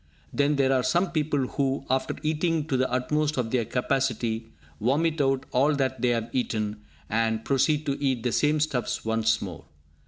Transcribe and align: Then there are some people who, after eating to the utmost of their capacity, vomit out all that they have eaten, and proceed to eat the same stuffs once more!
Then 0.33 0.55
there 0.55 0.73
are 0.73 0.81
some 0.81 1.11
people 1.11 1.45
who, 1.45 1.85
after 1.87 2.15
eating 2.23 2.65
to 2.69 2.75
the 2.75 2.91
utmost 2.91 3.37
of 3.37 3.51
their 3.51 3.65
capacity, 3.65 4.51
vomit 4.79 5.21
out 5.21 5.45
all 5.51 5.75
that 5.75 6.01
they 6.01 6.09
have 6.09 6.31
eaten, 6.33 6.81
and 7.07 7.45
proceed 7.45 7.85
to 7.85 8.03
eat 8.03 8.23
the 8.23 8.31
same 8.31 8.59
stuffs 8.59 9.05
once 9.05 9.43
more! 9.43 9.65